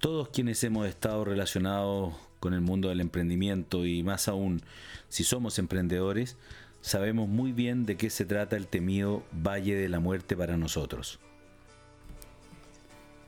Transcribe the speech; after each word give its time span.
Todos 0.00 0.28
quienes 0.28 0.62
hemos 0.62 0.86
estado 0.86 1.24
relacionados 1.24 2.14
con 2.38 2.54
el 2.54 2.60
mundo 2.60 2.88
del 2.88 3.00
emprendimiento 3.00 3.84
y 3.84 4.04
más 4.04 4.28
aún 4.28 4.62
si 5.08 5.24
somos 5.24 5.58
emprendedores, 5.58 6.36
sabemos 6.80 7.28
muy 7.28 7.50
bien 7.50 7.84
de 7.84 7.96
qué 7.96 8.08
se 8.08 8.24
trata 8.24 8.56
el 8.56 8.68
temido 8.68 9.24
Valle 9.32 9.74
de 9.74 9.88
la 9.88 9.98
Muerte 9.98 10.36
para 10.36 10.56
nosotros. 10.56 11.18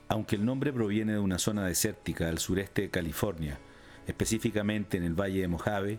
Aunque 0.07 0.37
el 0.37 0.45
nombre 0.45 0.73
proviene 0.73 1.15
de 1.15 1.19
una 1.19 1.41
zona 1.41 1.67
desértica 1.67 2.29
al 2.29 2.39
sureste 2.39 2.83
de 2.83 2.91
California, 2.91 3.59
específicamente 4.07 4.97
en 4.97 5.03
el 5.03 5.15
Valle 5.15 5.41
de 5.41 5.49
Mojave, 5.49 5.99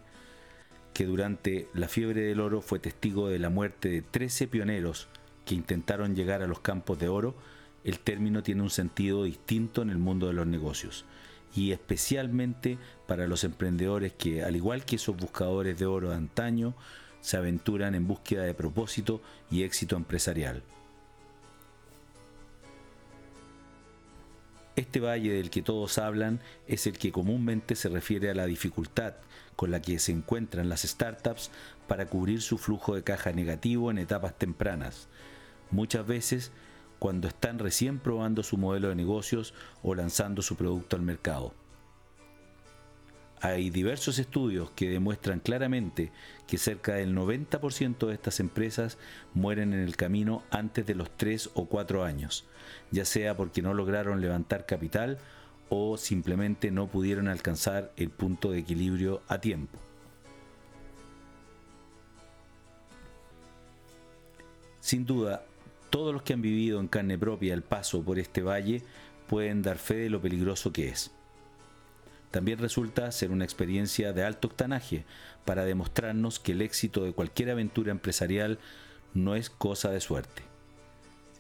que 0.94 1.06
durante 1.06 1.68
la 1.74 1.90
fiebre 1.90 2.22
del 2.22 2.40
oro 2.40 2.62
fue 2.62 2.80
testigo 2.80 3.28
de 3.28 3.40
la 3.40 3.50
muerte 3.50 3.90
de 3.90 4.02
13 4.02 4.48
pioneros 4.48 5.10
que 5.44 5.56
intentaron 5.56 6.16
llegar 6.16 6.42
a 6.42 6.48
los 6.48 6.62
campos 6.62 6.98
de 6.98 7.10
oro, 7.10 7.36
el 7.84 8.00
término 8.00 8.44
tiene 8.44 8.62
un 8.62 8.70
sentido 8.70 9.24
distinto 9.24 9.82
en 9.82 9.90
el 9.90 9.98
mundo 9.98 10.28
de 10.28 10.34
los 10.34 10.48
negocios 10.48 11.06
y 11.56 11.72
especialmente 11.72 12.78
para 13.08 13.28
los 13.28 13.44
emprendedores 13.44 14.14
que, 14.14 14.44
al 14.44 14.56
igual 14.56 14.86
que 14.86 14.96
esos 14.96 15.18
buscadores 15.18 15.78
de 15.78 15.86
oro 15.86 16.10
de 16.10 16.16
antaño, 16.16 16.76
se 17.20 17.38
aventuran 17.38 17.94
en 17.96 18.08
búsqueda 18.08 18.44
de 18.44 18.54
propósito 18.54 19.22
y 19.50 19.64
éxito 19.64 19.96
empresarial. 19.96 20.64
Este 24.76 25.02
valle 25.02 25.34
del 25.34 25.50
que 25.50 25.62
todos 25.62 25.98
hablan 25.98 26.40
es 26.68 26.88
el 26.88 26.98
que 26.98 27.12
comúnmente 27.12 27.76
se 27.76 27.90
refiere 27.90 28.30
a 28.30 28.34
la 28.34 28.46
dificultad 28.46 29.16
con 29.58 29.70
la 29.70 29.82
que 29.82 30.00
se 30.00 30.14
encuentran 30.14 30.70
las 30.70 30.82
startups 30.84 31.52
para 31.88 32.06
cubrir 32.06 32.42
su 32.42 32.58
flujo 32.58 32.96
de 32.96 33.04
caja 33.04 33.34
negativo 33.34 33.92
en 33.92 33.98
etapas 33.98 34.38
tempranas, 34.38 35.10
muchas 35.70 36.08
veces 36.08 36.52
cuando 37.02 37.28
están 37.28 37.58
recién 37.58 37.98
probando 37.98 38.44
su 38.44 38.58
modelo 38.58 38.90
de 38.90 38.96
negocios 38.96 39.56
o 39.82 39.96
lanzando 39.96 40.44
su 40.44 40.56
producto 40.56 40.96
al 40.96 41.02
mercado. 41.02 41.52
Hay 43.42 43.72
diversos 43.72 44.20
estudios 44.20 44.70
que 44.76 44.88
demuestran 44.88 45.40
claramente 45.40 46.12
que 46.46 46.60
cerca 46.60 46.94
del 46.94 47.16
90% 47.16 48.06
de 48.06 48.14
estas 48.14 48.40
empresas 48.40 49.00
mueren 49.34 49.74
en 49.74 49.80
el 49.80 49.96
camino 49.96 50.44
antes 50.52 50.86
de 50.86 50.94
los 50.94 51.10
3 51.18 51.50
o 51.56 51.66
4 51.66 52.04
años, 52.04 52.46
ya 52.92 53.04
sea 53.04 53.36
porque 53.36 53.64
no 53.64 53.74
lograron 53.74 54.22
levantar 54.22 54.68
capital 54.68 55.18
o 55.70 55.98
simplemente 55.98 56.70
no 56.70 56.86
pudieron 56.86 57.30
alcanzar 57.30 57.92
el 57.98 58.12
punto 58.12 58.52
de 58.52 58.60
equilibrio 58.60 59.24
a 59.28 59.40
tiempo. 59.40 59.80
Sin 64.82 65.08
duda, 65.08 65.46
todos 65.92 66.14
los 66.14 66.24
que 66.24 66.34
han 66.34 66.42
vivido 66.42 66.80
en 66.80 66.88
carne 66.88 67.20
propia 67.20 67.54
el 67.54 67.62
paso 67.62 68.02
por 68.02 68.18
este 68.18 68.42
valle 68.42 68.82
pueden 69.28 69.62
dar 69.62 69.78
fe 69.78 69.96
de 69.96 70.10
lo 70.10 70.22
peligroso 70.22 70.74
que 70.74 70.88
es. 70.88 71.12
También 72.32 72.60
resulta 72.60 73.12
ser 73.12 73.30
una 73.30 73.44
experiencia 73.44 74.14
de 74.14 74.24
alto 74.24 74.48
octanaje 74.48 75.04
para 75.46 75.66
demostrarnos 75.66 76.40
que 76.40 76.54
el 76.54 76.62
éxito 76.62 77.04
de 77.04 77.12
cualquier 77.12 77.52
aventura 77.52 77.92
empresarial 77.92 78.58
no 79.14 79.36
es 79.36 79.50
cosa 79.50 79.92
de 79.92 80.00
suerte. 80.00 80.44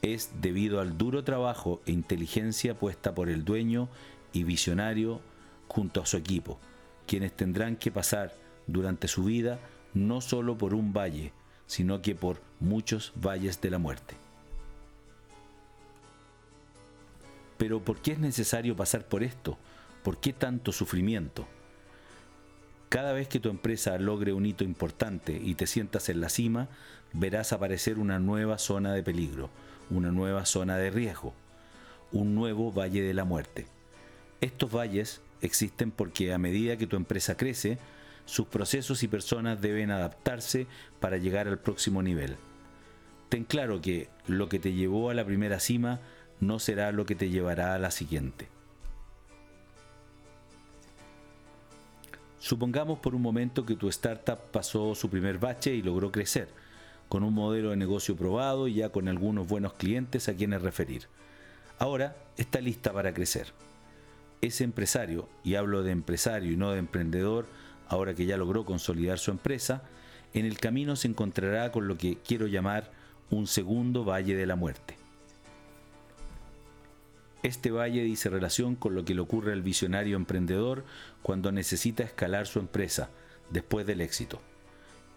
Es 0.01 0.31
debido 0.41 0.81
al 0.81 0.97
duro 0.97 1.23
trabajo 1.23 1.81
e 1.85 1.91
inteligencia 1.91 2.77
puesta 2.77 3.15
por 3.15 3.29
el 3.29 3.45
dueño 3.45 3.87
y 4.33 4.43
visionario 4.43 5.21
junto 5.69 6.01
a 6.01 6.05
su 6.05 6.17
equipo, 6.17 6.59
quienes 7.07 7.31
tendrán 7.31 7.77
que 7.77 7.91
pasar 7.91 8.33
durante 8.67 9.07
su 9.07 9.23
vida 9.23 9.59
no 9.93 10.19
solo 10.19 10.57
por 10.57 10.73
un 10.73 10.91
valle, 10.91 11.31
sino 11.67 12.01
que 12.01 12.15
por 12.15 12.41
muchos 12.59 13.13
valles 13.15 13.61
de 13.61 13.69
la 13.69 13.77
muerte. 13.77 14.20
Pero 17.61 17.79
¿por 17.79 18.01
qué 18.01 18.13
es 18.13 18.17
necesario 18.17 18.75
pasar 18.75 19.05
por 19.05 19.21
esto? 19.21 19.55
¿Por 20.01 20.19
qué 20.19 20.33
tanto 20.33 20.71
sufrimiento? 20.71 21.47
Cada 22.89 23.13
vez 23.13 23.27
que 23.27 23.39
tu 23.39 23.49
empresa 23.49 23.99
logre 23.99 24.33
un 24.33 24.47
hito 24.47 24.63
importante 24.63 25.39
y 25.39 25.53
te 25.53 25.67
sientas 25.67 26.09
en 26.09 26.21
la 26.21 26.29
cima, 26.29 26.69
verás 27.13 27.53
aparecer 27.53 27.99
una 27.99 28.17
nueva 28.17 28.57
zona 28.57 28.93
de 28.93 29.03
peligro, 29.03 29.51
una 29.91 30.09
nueva 30.11 30.47
zona 30.47 30.75
de 30.77 30.89
riesgo, 30.89 31.35
un 32.11 32.33
nuevo 32.33 32.71
valle 32.71 33.03
de 33.03 33.13
la 33.13 33.25
muerte. 33.25 33.67
Estos 34.41 34.75
valles 34.75 35.21
existen 35.43 35.91
porque 35.91 36.33
a 36.33 36.39
medida 36.39 36.77
que 36.77 36.87
tu 36.87 36.95
empresa 36.95 37.37
crece, 37.37 37.77
sus 38.25 38.47
procesos 38.47 39.03
y 39.03 39.07
personas 39.07 39.61
deben 39.61 39.91
adaptarse 39.91 40.65
para 40.99 41.17
llegar 41.17 41.47
al 41.47 41.59
próximo 41.59 42.01
nivel. 42.01 42.37
Ten 43.29 43.43
claro 43.43 43.81
que 43.81 44.09
lo 44.25 44.49
que 44.49 44.57
te 44.57 44.73
llevó 44.73 45.11
a 45.11 45.13
la 45.13 45.23
primera 45.23 45.59
cima 45.59 45.99
no 46.41 46.59
será 46.59 46.91
lo 46.91 47.05
que 47.05 47.15
te 47.15 47.29
llevará 47.29 47.73
a 47.73 47.79
la 47.79 47.91
siguiente. 47.91 48.49
Supongamos 52.39 52.99
por 52.99 53.13
un 53.13 53.21
momento 53.21 53.65
que 53.65 53.75
tu 53.75 53.87
startup 53.87 54.39
pasó 54.51 54.95
su 54.95 55.09
primer 55.09 55.37
bache 55.37 55.73
y 55.75 55.83
logró 55.83 56.11
crecer, 56.11 56.49
con 57.07 57.23
un 57.23 57.33
modelo 57.33 57.69
de 57.69 57.77
negocio 57.77 58.15
probado 58.15 58.67
y 58.67 58.75
ya 58.75 58.89
con 58.89 59.07
algunos 59.07 59.47
buenos 59.47 59.73
clientes 59.73 60.27
a 60.27 60.33
quienes 60.33 60.63
referir. 60.63 61.07
Ahora 61.77 62.17
está 62.37 62.59
lista 62.59 62.91
para 62.91 63.13
crecer. 63.13 63.53
Ese 64.41 64.63
empresario, 64.63 65.29
y 65.43 65.53
hablo 65.53 65.83
de 65.83 65.91
empresario 65.91 66.51
y 66.51 66.57
no 66.57 66.71
de 66.71 66.79
emprendedor, 66.79 67.45
ahora 67.87 68.15
que 68.15 68.25
ya 68.25 68.37
logró 68.37 68.65
consolidar 68.65 69.19
su 69.19 69.29
empresa, 69.29 69.83
en 70.33 70.45
el 70.45 70.57
camino 70.57 70.95
se 70.95 71.09
encontrará 71.09 71.71
con 71.71 71.87
lo 71.87 71.97
que 71.97 72.17
quiero 72.17 72.47
llamar 72.47 72.91
un 73.29 73.45
segundo 73.45 74.03
valle 74.03 74.35
de 74.35 74.47
la 74.47 74.55
muerte. 74.55 75.00
Este 77.43 77.71
valle 77.71 78.03
dice 78.03 78.29
relación 78.29 78.75
con 78.75 78.93
lo 78.93 79.03
que 79.03 79.15
le 79.15 79.21
ocurre 79.21 79.53
al 79.53 79.63
visionario 79.63 80.15
emprendedor 80.15 80.85
cuando 81.23 81.51
necesita 81.51 82.03
escalar 82.03 82.45
su 82.45 82.59
empresa 82.59 83.09
después 83.49 83.87
del 83.87 84.01
éxito. 84.01 84.39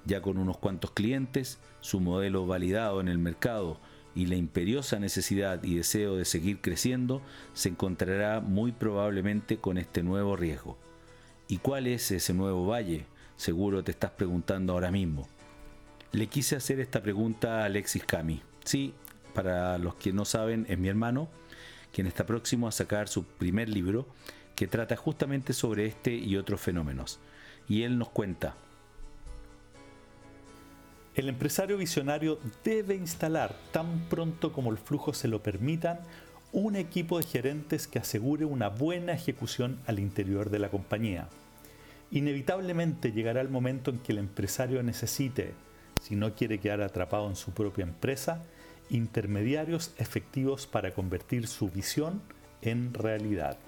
Ya 0.07 0.23
con 0.23 0.39
unos 0.39 0.57
cuantos 0.57 0.91
clientes, 0.93 1.59
su 1.81 2.01
modelo 2.01 2.47
validado 2.47 3.01
en 3.01 3.09
el 3.09 3.19
mercado 3.19 3.79
y 4.15 4.27
la 4.27 4.37
imperiosa 4.37 4.99
necesidad 4.99 5.63
y 5.65 5.77
deseo 5.77 6.17
de 6.17 6.25
seguir 6.25 6.61
creciendo, 6.61 7.21
se 7.53 7.71
encontrará 7.71 8.41
muy 8.41 8.73
probablemente 8.73 9.59
con 9.59 9.77
este 9.77 10.03
nuevo 10.03 10.37
riesgo. 10.37 10.79
¿Y 11.47 11.59
cuál 11.59 11.87
es 11.87 12.11
ese 12.11 12.33
nuevo 12.33 12.67
valle? 12.67 13.05
Seguro 13.37 13.85
te 13.85 13.91
estás 13.91 14.13
preguntando 14.13 14.73
ahora 14.73 14.91
mismo. 14.91 15.29
Le 16.13 16.29
quise 16.29 16.57
hacer 16.57 16.81
esta 16.81 17.03
pregunta 17.03 17.61
a 17.61 17.65
Alexis 17.65 18.05
Cami. 18.05 18.41
Sí, 18.65 18.95
para 19.35 19.77
los 19.79 19.97
que 19.97 20.13
no 20.13 20.25
saben, 20.25 20.65
es 20.69 20.79
mi 20.79 20.89
hermano 20.89 21.29
quien 21.95 22.09
está 22.09 22.27
próximo 22.27 22.67
a 22.67 22.73
sacar 22.73 23.09
su 23.09 23.25
primer 23.25 23.69
libro 23.69 24.07
que 24.57 24.67
trata 24.67 24.97
justamente 24.97 25.53
sobre 25.53 25.87
este 25.87 26.13
y 26.13 26.37
otros 26.37 26.61
fenómenos. 26.61 27.21
Y 27.69 27.85
él 27.85 27.99
nos 27.99 28.09
cuenta. 28.09 28.57
El 31.15 31.29
empresario 31.29 31.79
visionario 31.79 32.41
debe 32.65 32.97
instalar, 32.97 33.57
tan 33.71 34.01
pronto 34.11 34.53
como 34.53 34.73
el 34.73 34.79
flujo 34.79 35.15
se 35.15 35.29
lo 35.29 35.43
permitan, 35.43 36.01
un 36.51 36.75
equipo 36.75 37.19
de 37.19 37.27
gerentes 37.27 37.87
que 37.87 38.01
asegure 38.01 38.45
una 38.45 38.69
buena 38.69 39.13
ejecución 39.13 39.79
al 39.87 40.01
interior 40.01 40.51
de 40.51 40.59
la 40.59 40.71
compañía. 40.71 41.29
Inevitablemente 42.11 43.13
llegará 43.13 43.41
el 43.41 43.49
momento 43.49 43.93
en 43.93 44.01
que 44.01 44.13
el 44.13 44.19
empresario 44.19 44.83
necesite, 44.83 45.55
si 46.03 46.17
no 46.17 46.35
quiere 46.35 46.59
quedar 46.59 46.83
atrapado 46.83 47.29
en 47.29 47.37
su 47.37 47.53
propia 47.53 47.85
empresa, 47.85 48.43
intermediarios 48.91 49.93
efectivos 49.99 50.67
para 50.67 50.93
convertir 50.93 51.47
su 51.47 51.69
visión 51.69 52.23
en 52.63 52.95
realidad. 52.95 53.59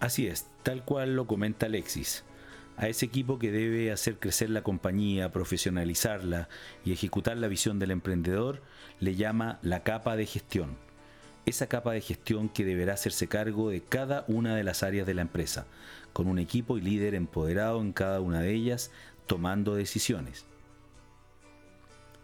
Así 0.00 0.26
es, 0.26 0.46
tal 0.62 0.84
cual 0.84 1.14
lo 1.14 1.26
comenta 1.26 1.66
Alexis. 1.66 2.24
A 2.76 2.88
ese 2.88 3.06
equipo 3.06 3.38
que 3.38 3.52
debe 3.52 3.92
hacer 3.92 4.18
crecer 4.18 4.50
la 4.50 4.62
compañía, 4.62 5.30
profesionalizarla 5.30 6.48
y 6.84 6.92
ejecutar 6.92 7.36
la 7.36 7.48
visión 7.48 7.78
del 7.78 7.90
emprendedor, 7.90 8.62
le 8.98 9.14
llama 9.14 9.58
la 9.62 9.82
capa 9.82 10.16
de 10.16 10.26
gestión. 10.26 10.76
Esa 11.44 11.68
capa 11.68 11.92
de 11.92 12.00
gestión 12.00 12.48
que 12.48 12.64
deberá 12.64 12.94
hacerse 12.94 13.28
cargo 13.28 13.70
de 13.70 13.82
cada 13.82 14.24
una 14.28 14.56
de 14.56 14.64
las 14.64 14.82
áreas 14.82 15.06
de 15.06 15.14
la 15.14 15.22
empresa, 15.22 15.66
con 16.12 16.26
un 16.28 16.38
equipo 16.38 16.78
y 16.78 16.80
líder 16.80 17.14
empoderado 17.14 17.80
en 17.80 17.92
cada 17.92 18.20
una 18.20 18.40
de 18.40 18.52
ellas, 18.52 18.90
tomando 19.26 19.74
decisiones. 19.74 20.46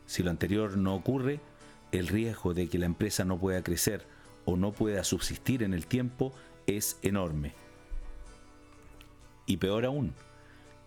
Si 0.08 0.22
lo 0.22 0.30
anterior 0.30 0.78
no 0.78 0.94
ocurre, 0.94 1.38
el 1.92 2.08
riesgo 2.08 2.54
de 2.54 2.66
que 2.70 2.78
la 2.78 2.86
empresa 2.86 3.26
no 3.26 3.38
pueda 3.38 3.62
crecer 3.62 4.06
o 4.46 4.56
no 4.56 4.72
pueda 4.72 5.04
subsistir 5.04 5.62
en 5.62 5.74
el 5.74 5.86
tiempo 5.86 6.32
es 6.66 6.98
enorme. 7.02 7.52
Y 9.44 9.58
peor 9.58 9.84
aún, 9.84 10.14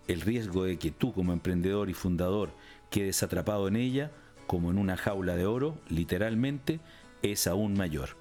el 0.08 0.22
riesgo 0.22 0.64
de 0.64 0.80
que 0.80 0.90
tú 0.90 1.14
como 1.14 1.34
emprendedor 1.34 1.92
y 1.92 1.94
fundador 1.94 2.50
quedes 2.90 3.22
atrapado 3.22 3.68
en 3.68 3.76
ella, 3.76 4.12
como 4.48 4.72
en 4.72 4.80
una 4.80 4.98
jaula 4.98 5.36
de 5.36 5.46
oro, 5.46 5.78
literalmente, 5.88 6.80
es 7.22 7.46
aún 7.46 7.76
mayor. 7.76 8.18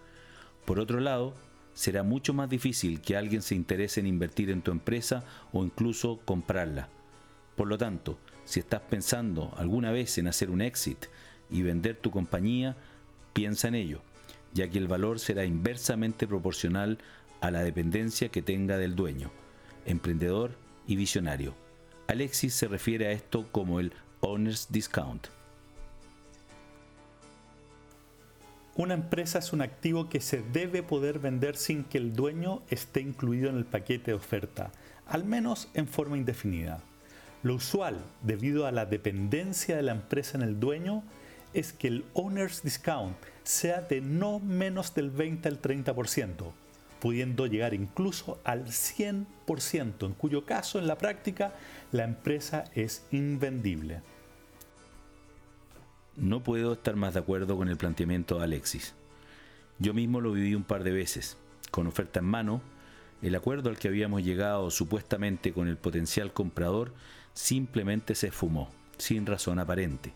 Por 0.67 0.79
otro 0.79 1.01
lado, 1.01 1.33
será 1.73 2.03
mucho 2.03 2.35
más 2.35 2.51
difícil 2.51 3.01
que 3.01 3.17
alguien 3.17 3.41
se 3.41 3.55
interese 3.55 4.01
en 4.01 4.07
invertir 4.07 4.51
en 4.51 4.61
tu 4.61 4.71
empresa 4.71 5.25
o 5.51 5.65
incluso 5.65 6.21
comprarla. 6.27 6.91
Por 7.57 7.69
lo 7.69 7.79
tanto, 7.79 8.19
si 8.51 8.59
estás 8.59 8.81
pensando 8.81 9.55
alguna 9.57 9.93
vez 9.93 10.19
en 10.19 10.27
hacer 10.27 10.51
un 10.51 10.61
exit 10.61 11.07
y 11.51 11.63
vender 11.63 11.97
tu 11.97 12.11
compañía, 12.11 12.77
piensa 13.33 13.69
en 13.69 13.77
ello, 13.77 14.03
ya 14.53 14.69
que 14.69 14.79
el 14.79 14.89
valor 14.89 15.21
será 15.21 15.45
inversamente 15.45 16.27
proporcional 16.27 16.99
a 17.41 17.53
la 17.53 17.63
dependencia 17.63 18.29
que 18.31 18.43
tenga 18.43 18.77
del 18.77 18.97
dueño, 18.97 19.31
emprendedor 19.87 20.57
y 20.89 20.97
visionario. 20.97 21.55
Alexis 22.09 22.53
se 22.55 22.67
refiere 22.67 23.07
a 23.07 23.13
esto 23.13 23.47
como 23.53 23.79
el 23.79 23.93
owner's 24.19 24.67
discount. 24.69 25.29
Una 28.75 28.95
empresa 28.95 29.39
es 29.39 29.53
un 29.53 29.63
activo 29.63 30.09
que 30.09 30.21
se 30.21 30.43
debe 30.43 30.83
poder 30.83 31.21
vender 31.21 31.57
sin 31.57 31.85
que 31.85 31.99
el 31.99 32.15
dueño 32.15 32.63
esté 32.69 33.01
incluido 33.01 33.49
en 33.49 33.59
el 33.59 33.65
paquete 33.65 34.11
de 34.11 34.17
oferta, 34.17 34.73
al 35.07 35.25
menos 35.25 35.69
en 35.75 35.87
forma 35.87 36.17
indefinida. 36.17 36.83
Lo 37.43 37.55
usual, 37.55 37.97
debido 38.23 38.67
a 38.67 38.73
la 38.73 38.85
dependencia 38.85 39.77
de 39.77 39.83
la 39.83 39.93
empresa 39.93 40.37
en 40.37 40.43
el 40.43 40.61
dueño, 40.61 41.03
es 41.55 41.73
que 41.73 41.89
el 41.89 42.05
owner's 42.13 42.63
discount 42.63 43.17
sea 43.45 43.81
de 43.81 44.01
no 44.01 44.39
menos 44.41 44.95
del 44.95 45.11
20 45.11 45.49
al 45.49 45.63
30%, 45.63 46.53
pudiendo 47.01 47.47
llegar 47.47 47.73
incluso 47.73 48.39
al 48.45 48.67
100%, 48.67 50.07
en 50.07 50.13
cuyo 50.13 50.45
caso 50.45 50.79
en 50.79 50.87
la 50.87 50.99
práctica 50.99 51.55
la 51.93 52.05
empresa 52.05 52.65
es 52.75 53.05
invendible. 53.11 54.03
No 56.17 56.45
puedo 56.45 56.75
estar 56.75 56.97
más 56.97 57.15
de 57.15 57.21
acuerdo 57.21 57.57
con 57.57 57.69
el 57.69 57.79
planteamiento 57.79 58.37
de 58.37 58.45
Alexis. 58.45 58.95
Yo 59.79 59.95
mismo 59.95 60.21
lo 60.21 60.33
viví 60.33 60.55
un 60.55 60.65
par 60.65 60.85
de 60.85 60.93
veces. 60.93 61.39
Con 61.71 61.87
oferta 61.87 62.21
en 62.21 62.27
mano, 62.27 62.61
el 63.23 63.35
acuerdo 63.35 63.71
al 63.71 63.79
que 63.79 63.89
habíamos 63.89 64.23
llegado 64.23 64.71
supuestamente 64.71 65.53
con 65.53 65.69
el 65.69 65.79
potencial 65.79 66.33
comprador 66.33 66.93
simplemente 67.33 68.15
se 68.15 68.29
esfumó, 68.29 68.71
sin 68.99 69.27
razón 69.27 69.59
aparente. 69.59 70.13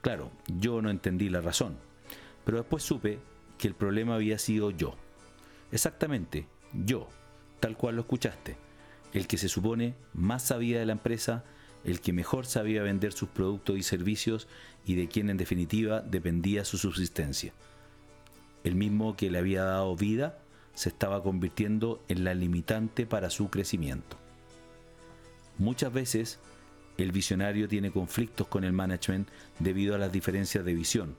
Claro, 0.00 0.30
yo 0.48 0.82
no 0.82 0.90
entendí 0.90 1.28
la 1.28 1.40
razón, 1.40 1.76
pero 2.44 2.58
después 2.58 2.82
supe 2.82 3.18
que 3.58 3.68
el 3.68 3.74
problema 3.74 4.16
había 4.16 4.38
sido 4.38 4.70
yo. 4.70 4.96
Exactamente, 5.70 6.46
yo, 6.72 7.08
tal 7.60 7.76
cual 7.76 7.96
lo 7.96 8.02
escuchaste, 8.02 8.56
el 9.12 9.26
que 9.26 9.38
se 9.38 9.48
supone 9.48 9.94
más 10.14 10.42
sabía 10.42 10.80
de 10.80 10.86
la 10.86 10.92
empresa, 10.92 11.44
el 11.84 12.00
que 12.00 12.12
mejor 12.12 12.46
sabía 12.46 12.82
vender 12.82 13.12
sus 13.12 13.28
productos 13.28 13.76
y 13.76 13.82
servicios 13.82 14.48
y 14.84 14.94
de 14.94 15.08
quien 15.08 15.30
en 15.30 15.36
definitiva 15.36 16.00
dependía 16.00 16.64
su 16.64 16.78
subsistencia. 16.78 17.52
El 18.64 18.74
mismo 18.74 19.16
que 19.16 19.30
le 19.30 19.38
había 19.38 19.64
dado 19.64 19.96
vida 19.96 20.38
se 20.74 20.88
estaba 20.88 21.22
convirtiendo 21.22 22.02
en 22.08 22.24
la 22.24 22.34
limitante 22.34 23.06
para 23.06 23.30
su 23.30 23.50
crecimiento. 23.50 24.21
Muchas 25.62 25.92
veces 25.92 26.40
el 26.98 27.12
visionario 27.12 27.68
tiene 27.68 27.92
conflictos 27.92 28.48
con 28.48 28.64
el 28.64 28.72
management 28.72 29.28
debido 29.60 29.94
a 29.94 29.98
las 29.98 30.10
diferencias 30.10 30.64
de 30.64 30.74
visión, 30.74 31.14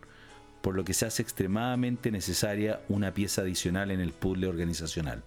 por 0.61 0.75
lo 0.75 0.83
que 0.83 0.93
se 0.93 1.05
hace 1.05 1.21
extremadamente 1.21 2.11
necesaria 2.11 2.81
una 2.89 3.13
pieza 3.13 3.43
adicional 3.43 3.89
en 3.89 4.01
el 4.01 4.11
puzzle 4.11 4.47
organizacional. 4.47 5.23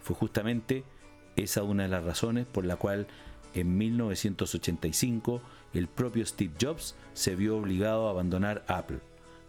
Fue 0.00 0.14
justamente 0.14 0.84
esa 1.34 1.64
una 1.64 1.82
de 1.82 1.88
las 1.88 2.04
razones 2.04 2.46
por 2.46 2.64
la 2.64 2.76
cual 2.76 3.08
en 3.52 3.76
1985 3.76 5.42
el 5.74 5.88
propio 5.88 6.24
Steve 6.24 6.54
Jobs 6.60 6.94
se 7.14 7.34
vio 7.34 7.56
obligado 7.56 8.06
a 8.06 8.10
abandonar 8.12 8.64
Apple, 8.68 9.00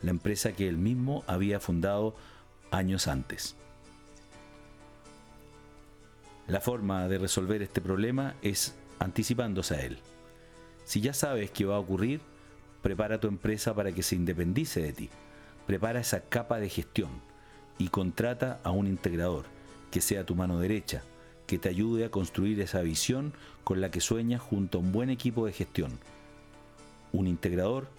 la 0.02 0.10
empresa 0.10 0.54
que 0.54 0.68
él 0.68 0.80
mismo 0.80 1.24
había 1.28 1.60
fundado 1.60 2.16
años 2.72 3.08
antes. 3.08 3.56
La 6.50 6.62
forma 6.62 7.08
de 7.08 7.20
resolver 7.20 7.62
este 7.62 7.80
problema 7.80 8.34
es 8.42 8.74
anticipándose 8.98 9.76
a 9.76 9.82
él. 9.82 10.00
Si 10.84 11.00
ya 11.00 11.14
sabes 11.14 11.52
que 11.52 11.66
va 11.66 11.76
a 11.76 11.80
ocurrir, 11.80 12.22
prepara 12.82 13.20
tu 13.20 13.28
empresa 13.28 13.76
para 13.76 13.92
que 13.92 14.02
se 14.02 14.16
independice 14.16 14.82
de 14.82 14.92
ti. 14.92 15.10
Prepara 15.68 16.00
esa 16.00 16.22
capa 16.22 16.60
de 16.60 16.68
gestión 16.68 17.12
y 17.78 17.90
contrata 17.90 18.60
a 18.64 18.72
un 18.72 18.88
integrador 18.88 19.46
que 19.92 20.02
sea 20.02 20.26
tu 20.26 20.34
mano 20.34 20.60
derecha, 20.60 21.04
que 21.46 21.60
te 21.60 21.70
ayude 21.70 22.06
a 22.06 22.10
construir 22.10 22.60
esa 22.62 22.82
visión 22.82 23.34
con 23.64 23.80
la 23.80 23.92
que 23.92 24.02
sueñas 24.02 24.42
junto 24.42 24.80
a 24.80 24.82
un 24.82 24.92
buen 24.92 25.12
equipo 25.12 25.46
de 25.46 25.54
gestión. 25.54 26.00
Un 27.12 27.28
integrador 27.28 27.90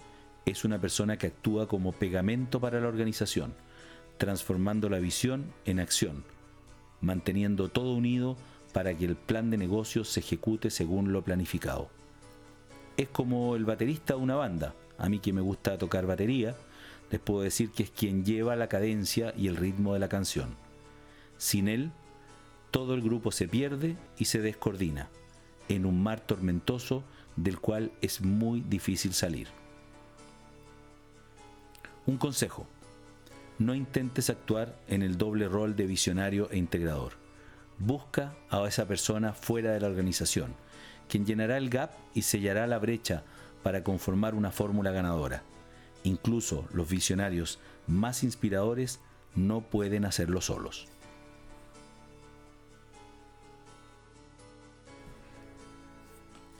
es 0.44 0.64
una 0.64 0.80
persona 0.80 1.18
que 1.18 1.28
actúa 1.28 1.68
como 1.68 1.92
pegamento 1.92 2.58
para 2.58 2.80
la 2.80 2.88
organización, 2.88 3.54
transformando 4.18 4.88
la 4.88 4.98
visión 4.98 5.52
en 5.66 5.78
acción 5.78 6.24
manteniendo 7.00 7.68
todo 7.68 7.94
unido 7.94 8.36
para 8.72 8.94
que 8.94 9.04
el 9.04 9.16
plan 9.16 9.50
de 9.50 9.58
negocios 9.58 10.08
se 10.08 10.20
ejecute 10.20 10.70
según 10.70 11.12
lo 11.12 11.22
planificado. 11.22 11.90
Es 12.96 13.08
como 13.08 13.56
el 13.56 13.64
baterista 13.64 14.14
de 14.14 14.20
una 14.20 14.36
banda. 14.36 14.74
A 14.98 15.08
mí 15.08 15.18
que 15.18 15.32
me 15.32 15.40
gusta 15.40 15.78
tocar 15.78 16.06
batería, 16.06 16.54
les 17.10 17.20
puedo 17.20 17.40
decir 17.40 17.70
que 17.70 17.82
es 17.82 17.90
quien 17.90 18.24
lleva 18.24 18.56
la 18.56 18.68
cadencia 18.68 19.34
y 19.36 19.48
el 19.48 19.56
ritmo 19.56 19.94
de 19.94 20.00
la 20.00 20.08
canción. 20.08 20.54
Sin 21.38 21.68
él, 21.68 21.90
todo 22.70 22.94
el 22.94 23.02
grupo 23.02 23.32
se 23.32 23.48
pierde 23.48 23.96
y 24.18 24.26
se 24.26 24.40
descoordina, 24.40 25.08
en 25.68 25.86
un 25.86 26.02
mar 26.02 26.20
tormentoso 26.20 27.02
del 27.36 27.58
cual 27.58 27.90
es 28.02 28.20
muy 28.20 28.60
difícil 28.60 29.14
salir. 29.14 29.48
Un 32.06 32.18
consejo 32.18 32.66
no 33.60 33.74
intentes 33.74 34.30
actuar 34.30 34.74
en 34.88 35.02
el 35.02 35.18
doble 35.18 35.46
rol 35.46 35.76
de 35.76 35.86
visionario 35.86 36.50
e 36.50 36.56
integrador. 36.56 37.12
Busca 37.78 38.34
a 38.48 38.66
esa 38.66 38.88
persona 38.88 39.34
fuera 39.34 39.72
de 39.72 39.80
la 39.80 39.86
organización, 39.86 40.54
quien 41.08 41.26
llenará 41.26 41.58
el 41.58 41.68
gap 41.68 41.92
y 42.14 42.22
sellará 42.22 42.66
la 42.66 42.78
brecha 42.78 43.22
para 43.62 43.84
conformar 43.84 44.34
una 44.34 44.50
fórmula 44.50 44.92
ganadora. 44.92 45.42
Incluso 46.04 46.66
los 46.72 46.88
visionarios 46.88 47.58
más 47.86 48.24
inspiradores 48.24 48.98
no 49.34 49.60
pueden 49.60 50.06
hacerlo 50.06 50.40
solos. 50.40 50.88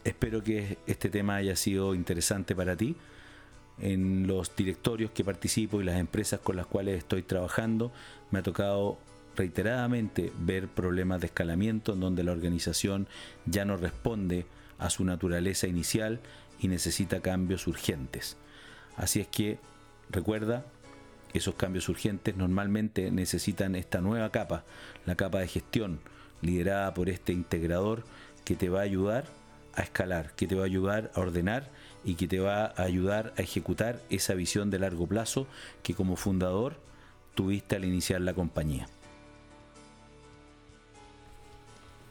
Espero 0.05 0.44
que 0.44 0.76
este 0.87 1.08
tema 1.08 1.37
haya 1.37 1.56
sido 1.56 1.94
interesante 1.94 2.55
para 2.55 2.76
ti 2.76 2.94
en 3.80 4.26
los 4.26 4.54
directorios 4.54 5.10
que 5.10 5.24
participo 5.24 5.80
y 5.80 5.84
las 5.84 5.98
empresas 5.98 6.40
con 6.40 6.56
las 6.56 6.66
cuales 6.66 6.98
estoy 6.98 7.22
trabajando, 7.22 7.92
me 8.30 8.40
ha 8.40 8.42
tocado 8.42 8.99
reiteradamente 9.37 10.32
ver 10.38 10.68
problemas 10.68 11.20
de 11.20 11.26
escalamiento 11.26 11.94
en 11.94 12.00
donde 12.00 12.25
la 12.25 12.32
organización 12.32 13.08
ya 13.46 13.64
no 13.64 13.76
responde 13.76 14.46
a 14.78 14.90
su 14.90 15.04
naturaleza 15.04 15.66
inicial 15.66 16.20
y 16.58 16.68
necesita 16.68 17.20
cambios 17.20 17.66
urgentes. 17.66 18.37
Así 18.96 19.20
es 19.20 19.28
que 19.28 19.58
recuerda, 20.10 20.66
esos 21.32 21.54
cambios 21.54 21.88
urgentes 21.88 22.37
normalmente 22.37 23.10
necesitan 23.10 23.76
esta 23.76 24.00
nueva 24.00 24.30
capa, 24.30 24.64
la 25.06 25.14
capa 25.14 25.38
de 25.38 25.49
gestión, 25.49 26.00
liderada 26.42 26.92
por 26.92 27.08
este 27.08 27.32
integrador 27.32 28.04
que 28.44 28.56
te 28.56 28.68
va 28.68 28.80
a 28.80 28.84
ayudar 28.84 29.39
a 29.80 29.84
escalar, 29.84 30.32
que 30.34 30.46
te 30.46 30.54
va 30.54 30.62
a 30.62 30.66
ayudar 30.66 31.10
a 31.14 31.20
ordenar 31.20 31.70
y 32.04 32.14
que 32.14 32.28
te 32.28 32.38
va 32.38 32.66
a 32.66 32.82
ayudar 32.82 33.32
a 33.37 33.42
ejecutar 33.42 34.00
esa 34.10 34.34
visión 34.34 34.70
de 34.70 34.78
largo 34.78 35.06
plazo 35.06 35.46
que 35.82 35.94
como 35.94 36.16
fundador 36.16 36.76
tuviste 37.34 37.76
al 37.76 37.84
iniciar 37.84 38.20
la 38.20 38.34
compañía. 38.34 38.87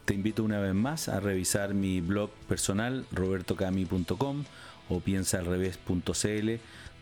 Te 0.05 0.15
invito 0.15 0.43
una 0.43 0.59
vez 0.59 0.73
más 0.73 1.07
a 1.07 1.19
revisar 1.19 1.75
mi 1.75 2.01
blog 2.01 2.31
personal 2.47 3.05
robertocami.com 3.11 4.43
o 4.89 4.99
piensaalrevés.cl 4.99 6.49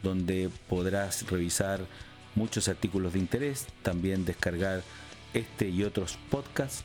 donde 0.04 0.50
podrás 0.68 1.30
revisar 1.30 1.80
muchos 2.36 2.68
artículos 2.68 3.14
de 3.14 3.20
interés, 3.20 3.68
también 3.82 4.26
descargar 4.26 4.84
este 5.34 5.70
y 5.70 5.84
otros 5.84 6.20
podcasts 6.30 6.84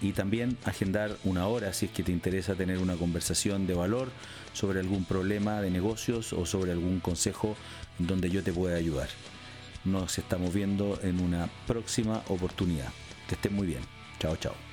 y 0.00 0.12
también 0.12 0.56
agendar 0.64 1.16
una 1.24 1.46
hora 1.46 1.72
si 1.72 1.86
es 1.86 1.92
que 1.92 2.02
te 2.02 2.12
interesa 2.12 2.54
tener 2.54 2.78
una 2.78 2.96
conversación 2.96 3.66
de 3.66 3.74
valor 3.74 4.10
sobre 4.52 4.80
algún 4.80 5.04
problema 5.04 5.60
de 5.60 5.70
negocios 5.70 6.32
o 6.32 6.46
sobre 6.46 6.72
algún 6.72 7.00
consejo 7.00 7.56
donde 7.98 8.30
yo 8.30 8.42
te 8.42 8.52
pueda 8.52 8.76
ayudar. 8.76 9.08
Nos 9.84 10.18
estamos 10.18 10.52
viendo 10.52 10.98
en 11.02 11.20
una 11.20 11.48
próxima 11.66 12.22
oportunidad. 12.28 12.92
Que 13.28 13.34
estés 13.34 13.52
muy 13.52 13.66
bien. 13.66 13.82
Chao, 14.18 14.36
chao. 14.36 14.69